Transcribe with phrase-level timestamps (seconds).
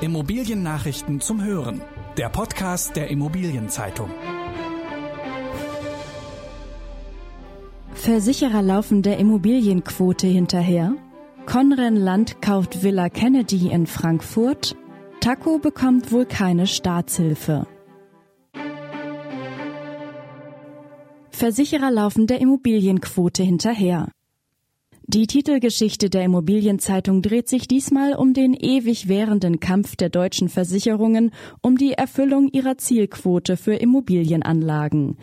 [0.00, 1.80] Immobiliennachrichten zum Hören.
[2.16, 4.10] Der Podcast der Immobilienzeitung.
[7.94, 10.96] Versicherer laufen der Immobilienquote hinterher.
[11.46, 14.76] Conren Land kauft Villa Kennedy in Frankfurt.
[15.20, 17.66] Taco bekommt wohl keine Staatshilfe.
[21.30, 24.08] Versicherer laufen der Immobilienquote hinterher.
[25.06, 31.30] Die Titelgeschichte der Immobilienzeitung dreht sich diesmal um den ewig währenden Kampf der deutschen Versicherungen
[31.60, 35.18] um die Erfüllung ihrer Zielquote für Immobilienanlagen.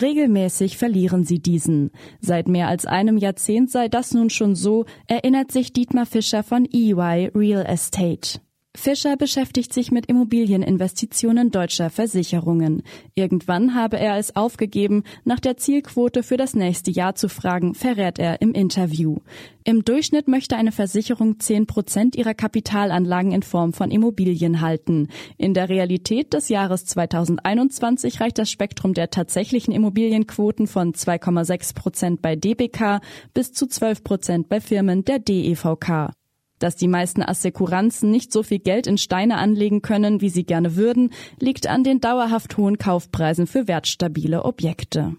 [0.00, 1.90] Regelmäßig verlieren sie diesen.
[2.20, 6.64] Seit mehr als einem Jahrzehnt sei das nun schon so, erinnert sich Dietmar Fischer von
[6.72, 8.38] EY Real Estate.
[8.76, 12.82] Fischer beschäftigt sich mit Immobilieninvestitionen deutscher Versicherungen.
[13.14, 18.18] Irgendwann habe er es aufgegeben, nach der Zielquote für das nächste Jahr zu fragen, verrät
[18.18, 19.18] er im Interview.
[19.62, 25.08] Im Durchschnitt möchte eine Versicherung 10 Prozent ihrer Kapitalanlagen in Form von Immobilien halten.
[25.38, 32.22] In der Realität des Jahres 2021 reicht das Spektrum der tatsächlichen Immobilienquoten von 2,6 Prozent
[32.22, 33.00] bei DBK
[33.32, 36.12] bis zu 12 Prozent bei Firmen der DEVK.
[36.58, 40.76] Dass die meisten Assekuranzen nicht so viel Geld in Steine anlegen können, wie sie gerne
[40.76, 45.16] würden, liegt an den dauerhaft hohen Kaufpreisen für wertstabile Objekte.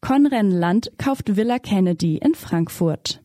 [0.00, 3.20] Conren Land kauft Villa Kennedy in Frankfurt.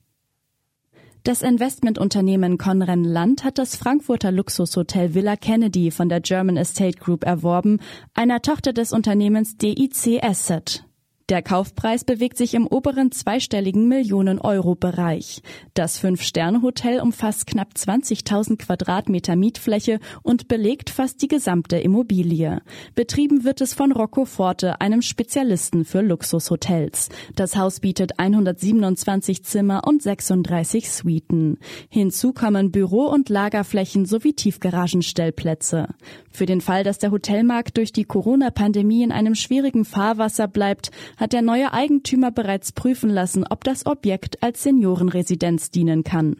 [1.24, 7.24] Das Investmentunternehmen Conren Land hat das Frankfurter Luxushotel Villa Kennedy von der German Estate Group
[7.24, 7.80] erworben,
[8.14, 10.84] einer Tochter des Unternehmens DIC Asset.
[11.30, 15.42] Der Kaufpreis bewegt sich im oberen zweistelligen Millionen-Euro-Bereich.
[15.74, 22.62] Das Fünf-Sterne-Hotel umfasst knapp 20.000 Quadratmeter Mietfläche und belegt fast die gesamte Immobilie.
[22.94, 27.08] Betrieben wird es von Rocco Forte, einem Spezialisten für Luxushotels.
[27.38, 31.58] Das Haus bietet 127 Zimmer und 36 Suiten.
[31.88, 35.88] Hinzu kommen Büro- und Lagerflächen sowie Tiefgaragenstellplätze.
[36.32, 41.34] Für den Fall, dass der Hotelmarkt durch die Corona-Pandemie in einem schwierigen Fahrwasser bleibt, hat
[41.34, 46.38] der neue Eigentümer bereits prüfen lassen, ob das Objekt als Seniorenresidenz dienen kann.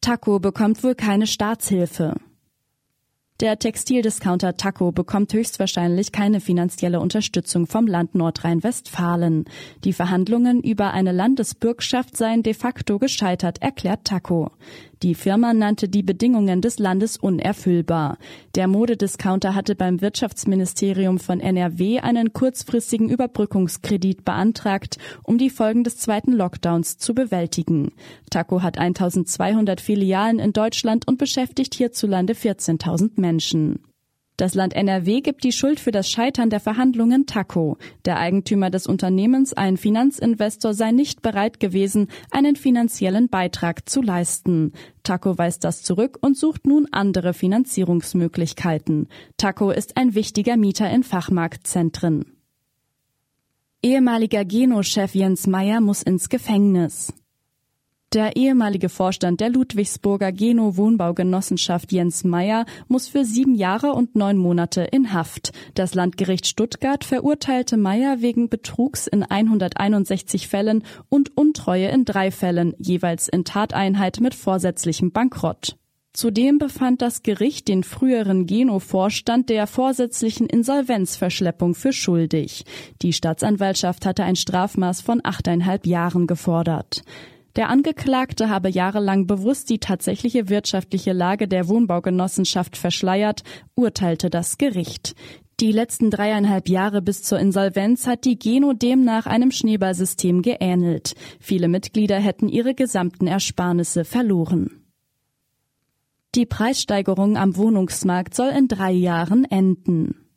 [0.00, 2.14] Taco bekommt wohl keine Staatshilfe.
[3.40, 9.44] Der Textildiscounter Taco bekommt höchstwahrscheinlich keine finanzielle Unterstützung vom Land Nordrhein-Westfalen.
[9.84, 14.50] Die Verhandlungen über eine Landesbürgschaft seien de facto gescheitert, erklärt Taco.
[15.02, 18.18] Die Firma nannte die Bedingungen des Landes unerfüllbar.
[18.56, 25.98] Der Modediscounter hatte beim Wirtschaftsministerium von NRW einen kurzfristigen Überbrückungskredit beantragt, um die Folgen des
[25.98, 27.92] zweiten Lockdowns zu bewältigen.
[28.30, 33.80] Taco hat 1200 Filialen in Deutschland und beschäftigt hierzulande 14.000 Menschen.
[34.38, 37.76] Das Land NRW gibt die Schuld für das Scheitern der Verhandlungen Taco.
[38.04, 44.74] Der Eigentümer des Unternehmens, ein Finanzinvestor, sei nicht bereit gewesen, einen finanziellen Beitrag zu leisten.
[45.02, 49.08] Taco weist das zurück und sucht nun andere Finanzierungsmöglichkeiten.
[49.38, 52.36] Taco ist ein wichtiger Mieter in Fachmarktzentren.
[53.82, 57.12] Ehemaliger Geno-Chef Jens Meyer muss ins Gefängnis.
[58.14, 64.38] Der ehemalige Vorstand der Ludwigsburger Geno Wohnbaugenossenschaft Jens Meyer muss für sieben Jahre und neun
[64.38, 65.52] Monate in Haft.
[65.74, 72.74] Das Landgericht Stuttgart verurteilte Meyer wegen Betrugs in 161 Fällen und Untreue in drei Fällen,
[72.78, 75.76] jeweils in Tateinheit mit vorsätzlichem Bankrott.
[76.14, 82.64] Zudem befand das Gericht den früheren Geno-Vorstand der vorsätzlichen Insolvenzverschleppung für schuldig.
[83.02, 87.02] Die Staatsanwaltschaft hatte ein Strafmaß von achteinhalb Jahren gefordert.
[87.58, 93.42] Der Angeklagte habe jahrelang bewusst die tatsächliche wirtschaftliche Lage der Wohnbaugenossenschaft verschleiert,
[93.74, 95.16] urteilte das Gericht.
[95.58, 101.16] Die letzten dreieinhalb Jahre bis zur Insolvenz hat die Geno demnach einem Schneeballsystem geähnelt.
[101.40, 104.84] Viele Mitglieder hätten ihre gesamten Ersparnisse verloren.
[106.36, 110.27] Die Preissteigerung am Wohnungsmarkt soll in drei Jahren enden.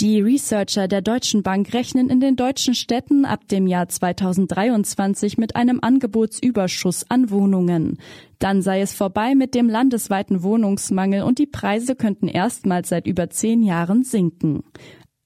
[0.00, 5.56] Die Researcher der Deutschen Bank rechnen in den deutschen Städten ab dem Jahr 2023 mit
[5.56, 7.98] einem Angebotsüberschuss an Wohnungen.
[8.38, 13.28] Dann sei es vorbei mit dem landesweiten Wohnungsmangel und die Preise könnten erstmals seit über
[13.28, 14.64] zehn Jahren sinken.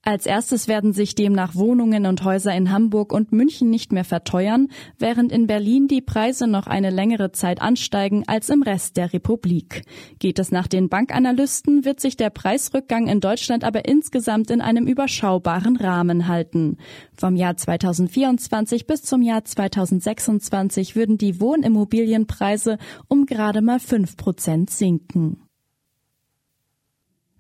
[0.06, 4.68] Als erstes werden sich demnach Wohnungen und Häuser in Hamburg und München nicht mehr verteuern,
[4.98, 9.82] während in Berlin die Preise noch eine längere Zeit ansteigen als im Rest der Republik.
[10.18, 14.86] Geht es nach den Bankanalysten, wird sich der Preisrückgang in Deutschland aber insgesamt in einem
[14.86, 16.76] überschaubaren Rahmen halten.
[17.16, 22.76] Vom Jahr 2024 bis zum Jahr 2026 würden die Wohnimmobilienpreise
[23.08, 25.43] um gerade mal fünf Prozent sinken.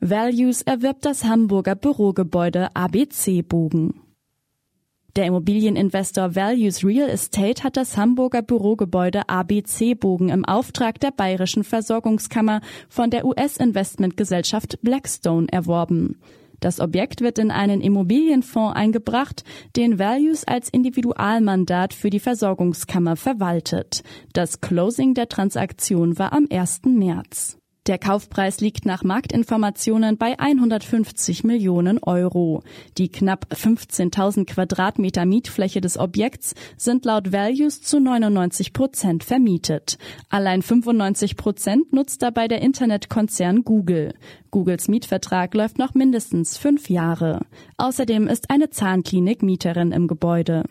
[0.06, 4.02] Values erwirbt das Hamburger Bürogebäude ABC Bogen.
[5.16, 11.64] Der Immobilieninvestor Values Real Estate hat das Hamburger Bürogebäude ABC Bogen im Auftrag der Bayerischen
[11.64, 12.60] Versorgungskammer
[12.90, 16.20] von der US-Investmentgesellschaft Blackstone erworben.
[16.60, 19.42] Das Objekt wird in einen Immobilienfonds eingebracht,
[19.74, 24.02] den Values als Individualmandat für die Versorgungskammer verwaltet.
[24.34, 26.82] Das Closing der Transaktion war am 1.
[26.84, 27.56] März.
[27.86, 32.62] Der Kaufpreis liegt nach Marktinformationen bei 150 Millionen Euro.
[32.96, 39.98] Die knapp 15.000 Quadratmeter Mietfläche des Objekts sind laut Values zu 99 Prozent vermietet.
[40.30, 44.14] Allein 95 Prozent nutzt dabei der Internetkonzern Google.
[44.50, 47.44] Googles Mietvertrag läuft noch mindestens fünf Jahre.
[47.76, 50.64] Außerdem ist eine Zahnklinik Mieterin im Gebäude.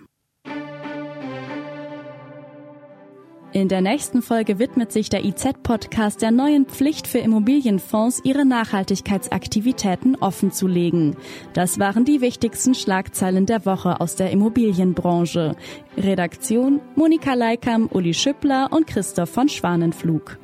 [3.53, 10.15] In der nächsten Folge widmet sich der IZ-Podcast der neuen Pflicht für Immobilienfonds, ihre Nachhaltigkeitsaktivitäten
[10.15, 11.15] offenzulegen.
[11.53, 15.55] Das waren die wichtigsten Schlagzeilen der Woche aus der Immobilienbranche.
[15.95, 20.39] Redaktion Monika Leikam, Uli Schüppler und Christoph von Schwanenflug.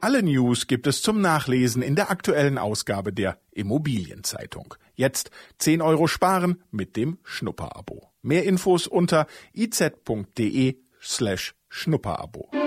[0.00, 4.74] Alle News gibt es zum Nachlesen in der aktuellen Ausgabe der Immobilienzeitung.
[4.94, 8.10] Jetzt 10 Euro sparen mit dem Schnupperabo.
[8.22, 12.61] Mehr Infos unter iz.de slash Schnupperabo.